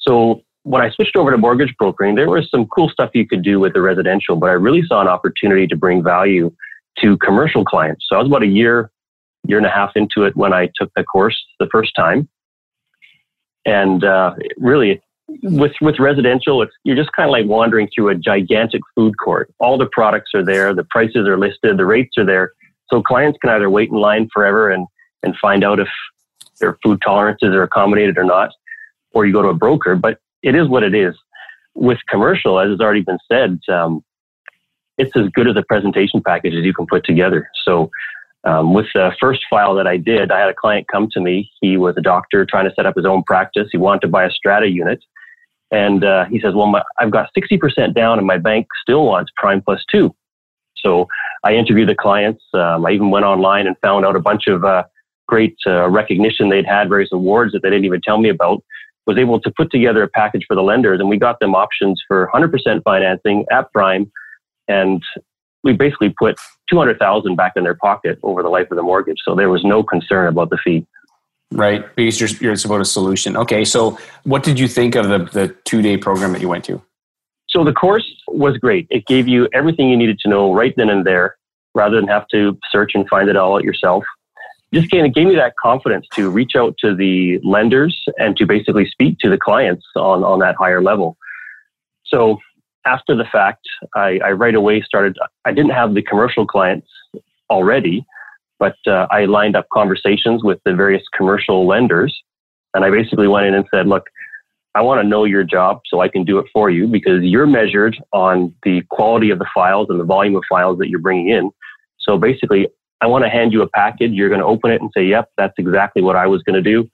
So 0.00 0.42
when 0.62 0.82
I 0.82 0.90
switched 0.90 1.16
over 1.16 1.30
to 1.30 1.38
mortgage 1.38 1.74
brokering, 1.78 2.14
there 2.14 2.28
was 2.28 2.50
some 2.50 2.66
cool 2.66 2.88
stuff 2.88 3.10
you 3.14 3.26
could 3.26 3.42
do 3.42 3.58
with 3.60 3.72
the 3.72 3.80
residential, 3.80 4.36
but 4.36 4.50
I 4.50 4.54
really 4.54 4.82
saw 4.86 5.00
an 5.00 5.08
opportunity 5.08 5.66
to 5.66 5.76
bring 5.76 6.02
value 6.02 6.52
to 6.98 7.16
commercial 7.18 7.64
clients. 7.64 8.06
So 8.08 8.16
I 8.16 8.18
was 8.18 8.28
about 8.28 8.42
a 8.42 8.48
year, 8.48 8.90
year 9.46 9.58
and 9.58 9.66
a 9.66 9.70
half 9.70 9.92
into 9.96 10.24
it 10.24 10.36
when 10.36 10.52
I 10.52 10.68
took 10.76 10.90
the 10.96 11.04
course 11.04 11.38
the 11.58 11.68
first 11.72 11.92
time. 11.96 12.28
And 13.64 14.04
uh, 14.04 14.34
really, 14.58 15.00
with 15.42 15.72
with 15.80 15.98
residential, 15.98 16.62
it's, 16.62 16.72
you're 16.84 16.96
just 16.96 17.12
kind 17.12 17.28
of 17.28 17.32
like 17.32 17.46
wandering 17.46 17.88
through 17.94 18.08
a 18.08 18.14
gigantic 18.14 18.80
food 18.94 19.14
court. 19.22 19.52
All 19.60 19.78
the 19.78 19.88
products 19.92 20.32
are 20.34 20.44
there, 20.44 20.74
the 20.74 20.84
prices 20.84 21.28
are 21.28 21.38
listed, 21.38 21.76
the 21.76 21.86
rates 21.86 22.16
are 22.18 22.24
there. 22.24 22.52
So 22.90 23.02
clients 23.02 23.38
can 23.40 23.50
either 23.50 23.70
wait 23.70 23.90
in 23.90 23.96
line 23.96 24.28
forever 24.32 24.70
and 24.70 24.86
and 25.22 25.36
find 25.36 25.62
out 25.62 25.78
if 25.78 25.88
their 26.58 26.78
food 26.82 27.00
tolerances 27.04 27.54
are 27.54 27.62
accommodated 27.62 28.18
or 28.18 28.24
not, 28.24 28.50
or 29.12 29.26
you 29.26 29.32
go 29.32 29.42
to 29.42 29.48
a 29.48 29.54
broker. 29.54 29.94
But 29.94 30.18
it 30.42 30.54
is 30.54 30.68
what 30.68 30.82
it 30.82 30.94
is. 30.94 31.14
With 31.74 31.98
commercial, 32.08 32.58
as 32.58 32.70
has 32.70 32.80
already 32.80 33.02
been 33.02 33.18
said, 33.30 33.60
um, 33.72 34.04
it's 34.98 35.16
as 35.16 35.28
good 35.34 35.48
as 35.48 35.56
a 35.56 35.62
presentation 35.62 36.22
package 36.24 36.54
as 36.54 36.64
you 36.64 36.74
can 36.74 36.86
put 36.86 37.04
together. 37.04 37.48
So, 37.64 37.90
um, 38.44 38.72
with 38.72 38.86
the 38.94 39.12
first 39.20 39.42
file 39.50 39.74
that 39.74 39.86
I 39.86 39.98
did, 39.98 40.30
I 40.30 40.40
had 40.40 40.48
a 40.48 40.54
client 40.54 40.86
come 40.90 41.08
to 41.12 41.20
me. 41.20 41.50
He 41.60 41.76
was 41.76 41.94
a 41.98 42.00
doctor 42.00 42.46
trying 42.46 42.68
to 42.68 42.74
set 42.74 42.86
up 42.86 42.96
his 42.96 43.04
own 43.04 43.22
practice. 43.24 43.68
He 43.70 43.76
wanted 43.76 44.00
to 44.02 44.08
buy 44.08 44.24
a 44.24 44.30
strata 44.30 44.68
unit. 44.68 45.02
And 45.70 46.04
uh, 46.04 46.24
he 46.24 46.40
says, 46.40 46.54
Well, 46.54 46.66
my, 46.66 46.82
I've 46.98 47.10
got 47.10 47.30
60% 47.36 47.94
down, 47.94 48.18
and 48.18 48.26
my 48.26 48.38
bank 48.38 48.66
still 48.82 49.04
wants 49.06 49.30
prime 49.36 49.62
plus 49.62 49.84
two. 49.90 50.14
So 50.76 51.06
I 51.44 51.52
interviewed 51.52 51.88
the 51.88 51.94
clients. 51.94 52.42
Um, 52.54 52.86
I 52.86 52.92
even 52.92 53.10
went 53.10 53.26
online 53.26 53.66
and 53.66 53.76
found 53.78 54.06
out 54.06 54.16
a 54.16 54.20
bunch 54.20 54.46
of 54.46 54.64
uh, 54.64 54.84
great 55.28 55.56
uh, 55.66 55.88
recognition 55.88 56.48
they'd 56.48 56.66
had, 56.66 56.88
various 56.88 57.12
awards 57.12 57.52
that 57.52 57.62
they 57.62 57.70
didn't 57.70 57.84
even 57.84 58.00
tell 58.00 58.18
me 58.18 58.30
about 58.30 58.62
was 59.10 59.18
able 59.18 59.40
to 59.40 59.50
put 59.50 59.72
together 59.72 60.04
a 60.04 60.08
package 60.08 60.44
for 60.46 60.54
the 60.54 60.62
lenders, 60.62 61.00
and 61.00 61.08
we 61.08 61.18
got 61.18 61.40
them 61.40 61.52
options 61.52 62.00
for 62.06 62.30
100% 62.32 62.82
financing 62.84 63.44
at 63.50 63.70
prime, 63.72 64.10
and 64.68 65.02
we 65.64 65.72
basically 65.72 66.14
put 66.16 66.38
200,000 66.70 67.34
back 67.34 67.54
in 67.56 67.64
their 67.64 67.74
pocket 67.74 68.20
over 68.22 68.40
the 68.40 68.48
life 68.48 68.70
of 68.70 68.76
the 68.76 68.84
mortgage. 68.84 69.18
So 69.24 69.34
there 69.34 69.50
was 69.50 69.64
no 69.64 69.82
concern 69.82 70.28
about 70.28 70.50
the 70.50 70.58
fee. 70.62 70.86
Right, 71.50 71.84
because 71.96 72.20
you're, 72.20 72.30
you're 72.40 72.64
about 72.64 72.80
a 72.80 72.84
solution. 72.84 73.36
Okay, 73.36 73.64
so 73.64 73.98
what 74.22 74.44
did 74.44 74.60
you 74.60 74.68
think 74.68 74.94
of 74.94 75.08
the, 75.08 75.18
the 75.18 75.48
two 75.64 75.82
day 75.82 75.96
program 75.96 76.32
that 76.32 76.40
you 76.40 76.48
went 76.48 76.64
to? 76.66 76.80
So 77.48 77.64
the 77.64 77.72
course 77.72 78.08
was 78.28 78.56
great. 78.58 78.86
It 78.90 79.06
gave 79.06 79.26
you 79.26 79.48
everything 79.52 79.88
you 79.90 79.96
needed 79.96 80.20
to 80.20 80.28
know 80.28 80.54
right 80.54 80.72
then 80.76 80.88
and 80.88 81.04
there, 81.04 81.36
rather 81.74 81.96
than 81.96 82.06
have 82.06 82.28
to 82.28 82.56
search 82.70 82.92
and 82.94 83.08
find 83.08 83.28
it 83.28 83.34
all 83.34 83.56
out 83.56 83.64
yourself 83.64 84.04
just 84.72 84.90
kind 84.90 85.06
of 85.06 85.14
gave 85.14 85.26
me 85.26 85.34
that 85.34 85.54
confidence 85.60 86.06
to 86.14 86.30
reach 86.30 86.52
out 86.56 86.76
to 86.78 86.94
the 86.94 87.40
lenders 87.42 88.00
and 88.18 88.36
to 88.36 88.46
basically 88.46 88.88
speak 88.88 89.18
to 89.18 89.28
the 89.28 89.38
clients 89.38 89.84
on, 89.96 90.22
on 90.22 90.38
that 90.40 90.54
higher 90.56 90.82
level. 90.82 91.16
So 92.06 92.38
after 92.86 93.16
the 93.16 93.24
fact, 93.24 93.66
I, 93.94 94.20
I 94.24 94.32
right 94.32 94.54
away 94.54 94.82
started, 94.82 95.16
I 95.44 95.52
didn't 95.52 95.72
have 95.72 95.94
the 95.94 96.02
commercial 96.02 96.46
clients 96.46 96.88
already, 97.48 98.06
but 98.58 98.76
uh, 98.86 99.06
I 99.10 99.24
lined 99.24 99.56
up 99.56 99.66
conversations 99.72 100.44
with 100.44 100.60
the 100.64 100.74
various 100.74 101.02
commercial 101.16 101.66
lenders. 101.66 102.16
And 102.74 102.84
I 102.84 102.90
basically 102.90 103.26
went 103.26 103.46
in 103.46 103.54
and 103.54 103.66
said, 103.74 103.88
look, 103.88 104.04
I 104.76 104.82
want 104.82 105.02
to 105.02 105.08
know 105.08 105.24
your 105.24 105.42
job 105.42 105.80
so 105.86 106.00
I 106.00 106.08
can 106.08 106.24
do 106.24 106.38
it 106.38 106.46
for 106.52 106.70
you 106.70 106.86
because 106.86 107.22
you're 107.22 107.46
measured 107.46 107.96
on 108.12 108.54
the 108.62 108.82
quality 108.90 109.30
of 109.30 109.40
the 109.40 109.48
files 109.52 109.88
and 109.90 109.98
the 109.98 110.04
volume 110.04 110.36
of 110.36 110.44
files 110.48 110.78
that 110.78 110.88
you're 110.88 111.00
bringing 111.00 111.30
in. 111.30 111.50
So 111.98 112.16
basically, 112.16 112.68
I 113.00 113.06
want 113.06 113.24
to 113.24 113.30
hand 113.30 113.52
you 113.52 113.62
a 113.62 113.68
package. 113.68 114.12
You're 114.12 114.28
going 114.28 114.40
to 114.40 114.46
open 114.46 114.70
it 114.70 114.80
and 114.80 114.90
say, 114.94 115.04
yep, 115.04 115.30
that's 115.36 115.54
exactly 115.58 116.02
what 116.02 116.16
I 116.16 116.26
was 116.26 116.42
going 116.42 116.62
to 116.62 116.62
do. 116.62 116.88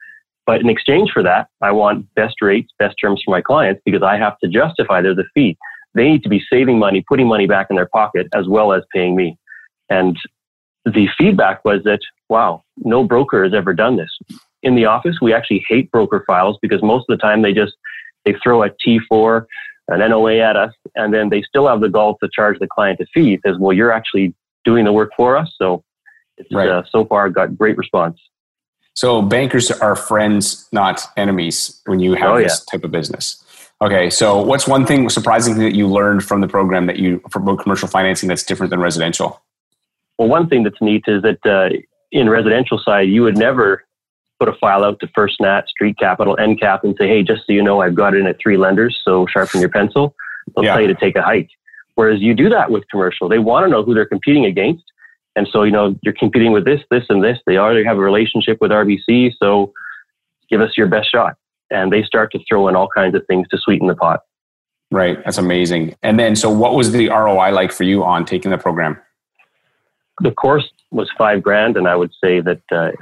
But 0.47 0.61
in 0.61 0.69
exchange 0.69 1.11
for 1.13 1.23
that, 1.25 1.49
I 1.61 1.73
want 1.73 2.07
best 2.15 2.41
rates, 2.41 2.73
best 2.79 2.95
terms 3.01 3.21
for 3.25 3.33
my 3.33 3.41
clients 3.41 3.83
because 3.85 4.03
I 4.03 4.17
have 4.17 4.39
to 4.39 4.49
justify 4.49 5.03
there's 5.03 5.19
a 5.19 5.25
fee. 5.35 5.57
they 5.95 6.05
need 6.05 6.23
to 6.23 6.29
be 6.29 6.43
saving 6.51 6.79
money, 6.79 7.05
putting 7.09 7.27
money 7.27 7.47
back 7.47 7.67
in 7.69 7.77
their 7.77 7.89
pocket, 7.89 8.29
as 8.35 8.47
well 8.47 8.73
as 8.73 8.83
paying 8.95 9.17
me. 9.17 9.37
And 9.91 10.17
the 10.85 11.09
feedback 11.19 11.65
was 11.65 11.83
that, 11.85 11.99
wow, 12.29 12.63
no 12.77 13.03
broker 13.03 13.43
has 13.43 13.55
ever 13.55 13.75
done 13.75 13.97
this. 13.97 14.41
In 14.63 14.77
the 14.77 14.85
office, 14.85 15.17
we 15.21 15.35
actually 15.35 15.65
hate 15.69 15.91
broker 15.91 16.23
files 16.27 16.59
because 16.63 16.83
most 16.83 17.07
of 17.09 17.19
the 17.19 17.23
time 17.23 17.43
they 17.43 17.53
just 17.53 17.75
they 18.25 18.35
throw 18.43 18.63
a 18.63 18.71
T4, 18.71 19.47
an 19.89 19.99
NOA 20.11 20.39
at 20.39 20.57
us, 20.57 20.73
and 20.95 21.15
then 21.15 21.29
they 21.29 21.43
still 21.43 21.67
have 21.69 21.81
the 21.81 21.89
gall 21.89 22.17
to 22.23 22.29
charge 22.33 22.59
the 22.59 22.67
client 22.67 23.01
a 23.01 23.07
fee. 23.15 23.39
Says, 23.45 23.57
well, 23.59 23.73
you're 23.73 23.93
actually 23.93 24.35
doing 24.65 24.85
the 24.85 24.93
work 24.93 25.11
for 25.17 25.37
us. 25.37 25.53
So 25.61 25.85
it's 26.39 26.53
right. 26.53 26.69
uh, 26.69 26.83
so 26.91 27.05
far 27.05 27.29
got 27.31 27.57
great 27.57 27.77
response. 27.77 28.19
So 28.95 29.21
bankers 29.21 29.71
are 29.71 29.95
friends, 29.95 30.69
not 30.73 31.03
enemies 31.17 31.81
when 31.85 32.01
you 32.01 32.15
have 32.15 32.37
oh, 32.37 32.39
this 32.39 32.65
yeah. 32.67 32.79
type 32.79 32.85
of 32.85 32.91
business. 32.91 33.43
Okay, 33.83 34.09
so 34.09 34.41
what's 34.41 34.67
one 34.67 34.87
thing 34.87 35.11
surprising 35.11 35.59
that 35.59 35.75
you 35.75 35.87
learned 35.87 36.25
from 36.25 36.41
the 36.41 36.49
program 36.49 36.87
that 36.87 36.97
you 36.97 37.21
for 37.31 37.41
commercial 37.57 37.89
financing 37.89 38.27
that's 38.27 38.43
different 38.43 38.71
than 38.71 38.81
residential? 38.81 39.43
Well, 40.19 40.29
one 40.29 40.49
thing 40.49 40.63
that's 40.63 40.81
neat 40.81 41.05
is 41.07 41.23
that 41.23 41.45
uh, 41.45 41.77
in 42.11 42.31
residential 42.31 42.79
side, 42.83 43.09
you 43.09 43.23
would 43.23 43.37
never 43.37 43.85
put 44.41 44.49
a 44.49 44.55
file 44.55 44.83
out 44.83 45.01
to 45.01 45.09
First 45.15 45.41
Nat, 45.41 45.69
Street 45.69 45.99
Capital, 45.99 46.37
MCAP, 46.37 46.85
and 46.85 46.97
say, 46.99 47.07
"Hey, 47.07 47.23
just 47.23 47.47
so 47.47 47.53
you 47.53 47.63
know, 47.63 47.83
I've 47.83 47.95
got 47.95 48.15
it 48.15 48.21
in 48.21 48.27
at 48.27 48.39
three 48.41 48.57
lenders, 48.57 48.99
so 49.05 49.27
sharpen 49.27 49.61
your 49.61 49.69
pencil." 49.69 50.15
They'll 50.55 50.65
yeah. 50.65 50.73
tell 50.73 50.81
you 50.81 50.89
to 50.89 50.95
take 50.95 51.17
a 51.17 51.23
hike. 51.23 51.51
Whereas 51.97 52.21
you 52.21 52.35
do 52.35 52.49
that 52.49 52.71
with 52.71 52.89
commercial, 52.89 53.29
they 53.29 53.39
want 53.39 53.65
to 53.67 53.71
know 53.71 53.83
who 53.83 53.95
they're 53.95 54.07
competing 54.07 54.47
against, 54.47 54.85
and 55.37 55.47
so 55.53 55.63
you 55.63 55.71
know 55.71 55.95
you're 56.03 56.15
competing 56.15 56.53
with 56.53 56.65
this, 56.65 56.81
this, 56.91 57.05
and 57.09 57.23
this. 57.23 57.39
They 57.47 57.57
already 57.59 57.85
have 57.85 57.99
a 57.99 58.01
relationship 58.01 58.59
with 58.61 58.71
RBC, 58.71 59.35
so 59.41 59.73
give 60.51 60.61
us 60.61 60.77
your 60.77 60.89
best 60.89 61.11
shot. 61.11 61.37
And 61.71 61.93
they 61.93 62.03
start 62.03 62.33
to 62.33 62.39
throw 62.49 62.69
in 62.69 62.77
all 62.77 62.89
kinds 62.89 63.15
of 63.15 63.27
things 63.27 63.49
to 63.49 63.59
sweeten 63.59 63.89
the 63.89 63.95
pot. 63.95 64.21
Right, 64.91 65.19
that's 65.25 65.39
amazing. 65.39 65.97
And 66.03 66.19
then, 66.19 66.37
so 66.37 66.49
what 66.49 66.75
was 66.75 66.93
the 66.93 67.09
ROI 67.09 67.51
like 67.51 67.73
for 67.73 67.83
you 67.85 68.05
on 68.05 68.25
taking 68.25 68.51
the 68.51 68.59
program? 68.59 68.99
the 70.21 70.31
course 70.31 70.69
was 70.91 71.11
five 71.19 71.43
grand, 71.43 71.77
and 71.77 71.87
I 71.87 71.97
would 71.97 72.13
say 72.23 72.41
that 72.41 72.63
uh, 72.73 72.93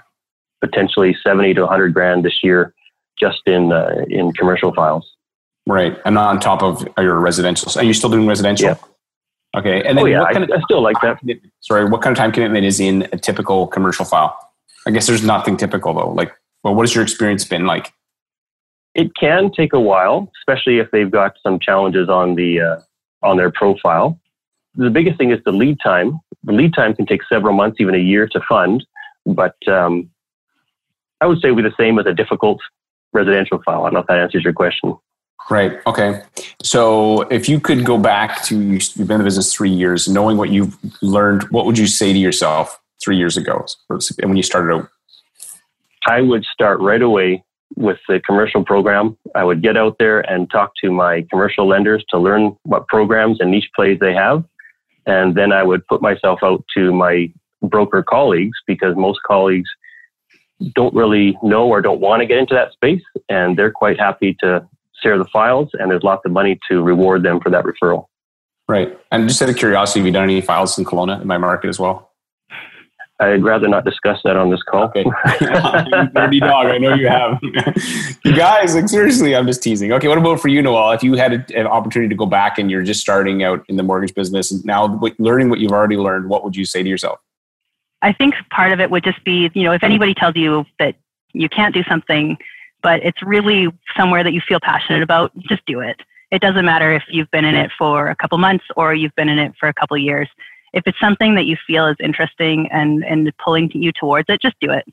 potentially 0.60 1.16
seventy 1.24 1.54
to 1.54 1.66
hundred 1.66 1.94
grand 1.94 2.24
this 2.24 2.40
year 2.42 2.74
just 3.18 3.42
in 3.46 3.72
uh, 3.72 4.04
in 4.08 4.32
commercial 4.32 4.74
files. 4.74 5.10
Right, 5.66 5.98
and 6.04 6.18
on 6.18 6.40
top 6.40 6.62
of 6.62 6.86
your 6.98 7.18
residential. 7.18 7.70
Are 7.78 7.84
you 7.84 7.94
still 7.94 8.10
doing 8.10 8.26
residential? 8.26 8.68
Yeah. 8.68 8.76
Okay, 9.56 9.82
and 9.82 9.96
then 9.96 10.04
oh, 10.04 10.06
yeah, 10.06 10.20
what 10.20 10.32
kind 10.32 10.50
I, 10.50 10.56
of, 10.56 10.62
I 10.62 10.64
still 10.64 10.82
like 10.82 10.96
that. 11.02 11.18
Sorry, 11.61 11.84
what 11.84 12.02
kind 12.02 12.12
of 12.12 12.18
time 12.18 12.32
commitment 12.32 12.64
is 12.64 12.80
in 12.80 13.08
a 13.12 13.18
typical 13.18 13.66
commercial 13.66 14.04
file? 14.04 14.37
I 14.87 14.90
guess 14.90 15.06
there's 15.06 15.25
nothing 15.25 15.56
typical 15.56 15.94
though. 15.94 16.11
Like, 16.11 16.32
well, 16.62 16.75
what 16.75 16.82
has 16.82 16.94
your 16.94 17.04
experience 17.04 17.44
been 17.44 17.66
like? 17.66 17.92
It 18.94 19.14
can 19.18 19.50
take 19.50 19.73
a 19.73 19.80
while, 19.80 20.30
especially 20.40 20.78
if 20.78 20.90
they've 20.90 21.11
got 21.11 21.37
some 21.42 21.58
challenges 21.58 22.08
on 22.08 22.34
the 22.34 22.61
uh, 22.61 22.80
on 23.23 23.37
their 23.37 23.50
profile. 23.50 24.20
The 24.76 24.90
biggest 24.90 25.18
thing 25.18 25.30
is 25.30 25.38
the 25.44 25.52
lead 25.52 25.78
time 25.82 26.20
the 26.44 26.52
lead 26.52 26.75
time 26.75 26.94
can 26.94 27.06
take 27.06 27.23
several 27.25 27.54
months, 27.54 27.80
even 27.80 27.94
a 27.94 27.99
year 27.99 28.28
to 28.28 28.40
fund. 28.46 28.84
But 29.26 29.56
um, 29.66 30.11
I 31.20 31.26
would 31.26 31.40
say 31.40 31.50
we're 31.50 31.68
the 31.68 31.75
same 31.78 31.99
as 31.99 32.06
a 32.06 32.12
difficult 32.12 32.61
residential 33.12 33.61
file. 33.64 33.82
I 33.82 33.87
don't 33.87 33.94
know 33.94 34.00
if 34.00 34.06
that 34.08 34.18
answers 34.18 34.44
your 34.44 34.52
question. 34.52 34.94
Right. 35.50 35.78
Okay. 35.86 36.22
So 36.62 37.22
if 37.22 37.48
you 37.48 37.60
could 37.60 37.84
go 37.84 37.98
back 37.98 38.42
to 38.44 38.58
you've 38.58 38.94
been 38.96 39.12
in 39.12 39.18
the 39.18 39.24
business 39.24 39.52
three 39.52 39.70
years, 39.70 40.08
knowing 40.08 40.36
what 40.38 40.50
you've 40.50 40.76
learned, 41.02 41.44
what 41.50 41.66
would 41.66 41.76
you 41.76 41.86
say 41.86 42.12
to 42.12 42.18
yourself 42.18 42.80
three 43.02 43.16
years 43.16 43.36
ago 43.36 43.66
and 43.90 44.02
when 44.22 44.36
you 44.36 44.42
started 44.42 44.74
out? 44.74 44.88
I 46.06 46.22
would 46.22 46.44
start 46.44 46.80
right 46.80 47.02
away 47.02 47.44
with 47.76 47.98
the 48.08 48.20
commercial 48.20 48.64
program. 48.64 49.16
I 49.34 49.44
would 49.44 49.62
get 49.62 49.76
out 49.76 49.96
there 49.98 50.20
and 50.20 50.50
talk 50.50 50.72
to 50.82 50.90
my 50.90 51.26
commercial 51.30 51.66
lenders 51.66 52.04
to 52.10 52.18
learn 52.18 52.56
what 52.62 52.86
programs 52.88 53.40
and 53.40 53.50
niche 53.50 53.68
plays 53.74 53.98
they 54.00 54.14
have. 54.14 54.44
And 55.06 55.34
then 55.34 55.52
I 55.52 55.62
would 55.62 55.86
put 55.86 56.00
myself 56.00 56.40
out 56.42 56.64
to 56.76 56.92
my 56.92 57.32
broker 57.62 58.02
colleagues 58.02 58.56
because 58.66 58.96
most 58.96 59.20
colleagues 59.26 59.68
don't 60.74 60.94
really 60.94 61.36
know 61.42 61.66
or 61.66 61.82
don't 61.82 62.00
want 62.00 62.20
to 62.20 62.26
get 62.26 62.38
into 62.38 62.54
that 62.54 62.72
space. 62.72 63.02
And 63.28 63.58
they're 63.58 63.72
quite 63.72 63.98
happy 63.98 64.36
to 64.40 64.66
share 65.04 65.18
the 65.18 65.25
files. 65.26 65.68
And 65.75 65.90
there's 65.90 66.02
lots 66.02 66.23
of 66.25 66.32
money 66.32 66.58
to 66.70 66.82
reward 66.82 67.23
them 67.23 67.40
for 67.40 67.50
that 67.50 67.64
referral. 67.64 68.06
Right. 68.66 68.99
And 69.12 69.28
just 69.28 69.42
out 69.42 69.50
of 69.50 69.56
curiosity, 69.56 70.00
have 70.00 70.06
you 70.06 70.12
done 70.12 70.25
any 70.25 70.40
files 70.40 70.78
in 70.78 70.84
Kelowna 70.84 71.20
in 71.20 71.28
my 71.28 71.38
market 71.38 71.68
as 71.68 71.78
well? 71.78 72.11
I'd 73.20 73.44
rather 73.44 73.68
not 73.68 73.84
discuss 73.84 74.18
that 74.25 74.37
on 74.37 74.50
this 74.50 74.62
call. 74.62 74.84
Okay. 74.84 75.04
Dirty 76.14 76.40
dog, 76.40 76.66
I 76.66 76.78
know 76.78 76.94
you 76.94 77.08
have. 77.08 77.38
you 78.25 78.34
guys, 78.34 78.75
like 78.75 78.88
seriously, 78.88 79.37
I'm 79.37 79.46
just 79.46 79.62
teasing. 79.62 79.92
Okay, 79.92 80.08
what 80.08 80.18
about 80.18 80.40
for 80.40 80.49
you, 80.49 80.61
Noel? 80.62 80.90
If 80.92 81.02
you 81.04 81.14
had 81.14 81.32
a, 81.32 81.58
an 81.58 81.66
opportunity 81.66 82.08
to 82.08 82.16
go 82.16 82.26
back 82.26 82.58
and 82.58 82.70
you're 82.70 82.82
just 82.82 83.00
starting 83.00 83.44
out 83.44 83.64
in 83.68 83.76
the 83.76 83.84
mortgage 83.84 84.14
business 84.14 84.50
and 84.50 84.64
now 84.64 85.00
learning 85.18 85.49
what 85.49 85.61
you've 85.61 85.73
already 85.73 85.96
learned, 85.96 86.28
what 86.28 86.42
would 86.42 86.56
you 86.56 86.64
say 86.64 86.82
to 86.82 86.88
yourself? 86.88 87.20
I 88.02 88.12
think 88.12 88.34
part 88.50 88.73
of 88.73 88.80
it 88.80 88.90
would 88.90 89.04
just 89.04 89.23
be, 89.25 89.50
you 89.54 89.62
know, 89.62 89.73
if 89.73 89.82
anybody 89.82 90.12
tells 90.12 90.34
you 90.37 90.66
that 90.78 90.96
you 91.32 91.49
can't 91.49 91.73
do 91.73 91.84
something, 91.84 92.37
but 92.84 93.02
it's 93.02 93.20
really 93.24 93.66
somewhere 93.96 94.22
that 94.22 94.32
you 94.32 94.40
feel 94.40 94.60
passionate 94.62 95.02
about, 95.02 95.36
just 95.48 95.66
do 95.66 95.80
it. 95.80 96.00
It 96.30 96.40
doesn't 96.40 96.64
matter 96.64 96.94
if 96.94 97.02
you've 97.08 97.30
been 97.32 97.44
in 97.44 97.56
it 97.56 97.72
for 97.76 98.06
a 98.08 98.14
couple 98.14 98.38
months 98.38 98.64
or 98.76 98.94
you've 98.94 99.14
been 99.16 99.28
in 99.28 99.40
it 99.40 99.54
for 99.58 99.68
a 99.68 99.74
couple 99.74 99.96
years 99.96 100.28
if 100.74 100.82
it's 100.86 100.98
something 100.98 101.36
that 101.36 101.46
you 101.46 101.56
feel 101.66 101.86
is 101.86 101.96
interesting 102.00 102.68
and 102.70 103.04
and 103.04 103.32
pulling 103.42 103.70
you 103.72 103.92
towards 103.92 104.28
it, 104.28 104.42
just 104.42 104.56
do 104.60 104.70
it. 104.70 104.84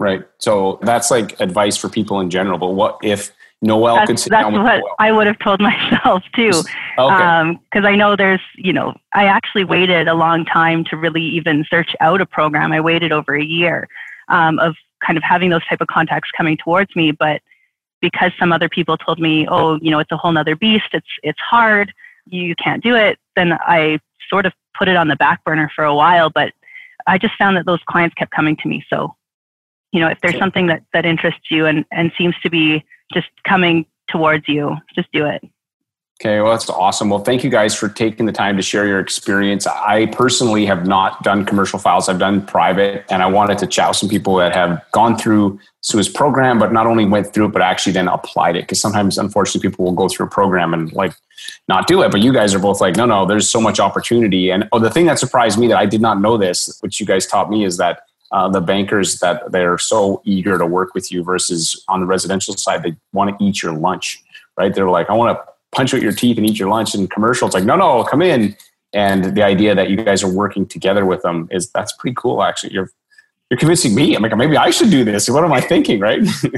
Right. 0.00 0.26
So 0.38 0.80
that's 0.82 1.10
like 1.10 1.38
advice 1.40 1.76
for 1.76 1.88
people 1.88 2.20
in 2.20 2.30
general. 2.30 2.58
But 2.58 2.70
what 2.70 2.98
if 3.02 3.30
Noel 3.62 3.96
that's, 3.96 4.08
could 4.08 4.18
sit 4.18 4.30
that's 4.30 4.44
down 4.44 4.54
what 4.54 4.78
Noel? 4.78 4.94
I 4.98 5.12
would 5.12 5.26
have 5.26 5.38
told 5.38 5.60
myself 5.60 6.22
too. 6.34 6.48
Because 6.48 6.66
okay. 6.98 7.14
um, 7.14 7.60
I 7.74 7.94
know 7.94 8.16
there's, 8.16 8.40
you 8.56 8.72
know, 8.72 8.94
I 9.12 9.26
actually 9.26 9.64
waited 9.64 10.08
a 10.08 10.14
long 10.14 10.44
time 10.44 10.84
to 10.86 10.96
really 10.96 11.22
even 11.22 11.64
search 11.70 11.94
out 12.00 12.20
a 12.20 12.26
program. 12.26 12.72
I 12.72 12.80
waited 12.80 13.12
over 13.12 13.36
a 13.36 13.44
year 13.44 13.88
um, 14.28 14.58
of 14.58 14.74
kind 15.04 15.16
of 15.16 15.22
having 15.22 15.50
those 15.50 15.64
type 15.66 15.80
of 15.80 15.88
contacts 15.88 16.30
coming 16.36 16.56
towards 16.56 16.94
me. 16.96 17.12
But 17.12 17.42
because 18.00 18.32
some 18.38 18.52
other 18.52 18.68
people 18.68 18.96
told 18.96 19.18
me, 19.18 19.46
oh, 19.48 19.78
you 19.80 19.90
know, 19.90 19.98
it's 19.98 20.12
a 20.12 20.16
whole 20.16 20.32
nother 20.32 20.56
beast. 20.56 20.88
It's 20.92 21.06
it's 21.22 21.40
hard. 21.40 21.92
You 22.26 22.54
can't 22.56 22.82
do 22.82 22.94
it. 22.94 23.18
Then 23.36 23.52
I 23.52 23.98
sort 24.28 24.46
of 24.46 24.52
put 24.78 24.88
it 24.88 24.96
on 24.96 25.08
the 25.08 25.16
back 25.16 25.44
burner 25.44 25.70
for 25.74 25.84
a 25.84 25.94
while, 25.94 26.30
but 26.30 26.52
I 27.06 27.18
just 27.18 27.34
found 27.36 27.56
that 27.56 27.66
those 27.66 27.80
clients 27.88 28.14
kept 28.14 28.30
coming 28.30 28.56
to 28.56 28.68
me. 28.68 28.84
So, 28.88 29.14
you 29.92 30.00
know, 30.00 30.08
if 30.08 30.18
there's 30.22 30.38
something 30.38 30.66
that, 30.68 30.82
that 30.92 31.04
interests 31.04 31.50
you 31.50 31.66
and, 31.66 31.84
and 31.92 32.12
seems 32.16 32.34
to 32.42 32.50
be 32.50 32.84
just 33.12 33.28
coming 33.46 33.86
towards 34.08 34.48
you, 34.48 34.76
just 34.94 35.08
do 35.12 35.26
it. 35.26 35.42
Okay, 36.26 36.40
well, 36.40 36.52
that's 36.52 36.70
awesome. 36.70 37.10
Well, 37.10 37.18
thank 37.18 37.44
you 37.44 37.50
guys 37.50 37.74
for 37.74 37.86
taking 37.86 38.24
the 38.24 38.32
time 38.32 38.56
to 38.56 38.62
share 38.62 38.86
your 38.86 38.98
experience. 38.98 39.66
I 39.66 40.06
personally 40.06 40.64
have 40.64 40.86
not 40.86 41.22
done 41.22 41.44
commercial 41.44 41.78
files, 41.78 42.08
I've 42.08 42.18
done 42.18 42.46
private, 42.46 43.04
and 43.10 43.22
I 43.22 43.26
wanted 43.26 43.58
to 43.58 43.66
chat 43.66 43.88
with 43.88 43.98
some 43.98 44.08
people 44.08 44.36
that 44.36 44.54
have 44.54 44.82
gone 44.92 45.18
through 45.18 45.60
Sua's 45.82 46.08
program, 46.08 46.58
but 46.58 46.72
not 46.72 46.86
only 46.86 47.04
went 47.04 47.34
through 47.34 47.48
it, 47.48 47.52
but 47.52 47.60
actually 47.60 47.92
then 47.92 48.08
applied 48.08 48.56
it. 48.56 48.62
Because 48.62 48.80
sometimes, 48.80 49.18
unfortunately, 49.18 49.68
people 49.68 49.84
will 49.84 49.92
go 49.92 50.08
through 50.08 50.24
a 50.24 50.30
program 50.30 50.72
and 50.72 50.90
like 50.94 51.12
not 51.68 51.86
do 51.86 52.02
it. 52.02 52.10
But 52.10 52.22
you 52.22 52.32
guys 52.32 52.54
are 52.54 52.58
both 52.58 52.80
like, 52.80 52.96
no, 52.96 53.04
no, 53.04 53.26
there's 53.26 53.50
so 53.50 53.60
much 53.60 53.78
opportunity. 53.78 54.50
And 54.50 54.66
oh, 54.72 54.78
the 54.78 54.88
thing 54.88 55.04
that 55.04 55.18
surprised 55.18 55.58
me 55.58 55.66
that 55.68 55.76
I 55.76 55.84
did 55.84 56.00
not 56.00 56.22
know 56.22 56.38
this, 56.38 56.74
which 56.80 57.00
you 57.00 57.04
guys 57.04 57.26
taught 57.26 57.50
me, 57.50 57.66
is 57.66 57.76
that 57.76 58.00
uh, 58.32 58.48
the 58.48 58.62
bankers 58.62 59.18
that 59.18 59.52
they're 59.52 59.76
so 59.76 60.22
eager 60.24 60.56
to 60.56 60.64
work 60.64 60.94
with 60.94 61.12
you 61.12 61.22
versus 61.22 61.84
on 61.88 62.00
the 62.00 62.06
residential 62.06 62.56
side, 62.56 62.82
they 62.82 62.96
want 63.12 63.38
to 63.38 63.44
eat 63.44 63.62
your 63.62 63.74
lunch, 63.74 64.24
right? 64.56 64.74
They're 64.74 64.88
like, 64.88 65.10
I 65.10 65.12
want 65.12 65.36
to 65.36 65.53
punch 65.74 65.92
out 65.94 66.02
your 66.02 66.12
teeth 66.12 66.38
and 66.38 66.48
eat 66.48 66.58
your 66.58 66.68
lunch. 66.68 66.94
And 66.94 67.10
commercial, 67.10 67.46
it's 67.46 67.54
like, 67.54 67.64
no, 67.64 67.76
no, 67.76 68.04
come 68.04 68.22
in. 68.22 68.56
And 68.92 69.36
the 69.36 69.42
idea 69.42 69.74
that 69.74 69.90
you 69.90 69.96
guys 69.96 70.22
are 70.22 70.32
working 70.32 70.66
together 70.66 71.04
with 71.04 71.22
them 71.22 71.48
is 71.50 71.70
that's 71.70 71.92
pretty 71.98 72.14
cool. 72.16 72.42
Actually, 72.42 72.72
you're 72.72 72.90
you're 73.50 73.58
convincing 73.58 73.94
me. 73.94 74.14
I'm 74.14 74.22
like, 74.22 74.34
maybe 74.36 74.56
I 74.56 74.70
should 74.70 74.90
do 74.90 75.04
this. 75.04 75.28
What 75.28 75.44
am 75.44 75.52
I 75.52 75.60
thinking, 75.60 76.00
right? 76.00 76.20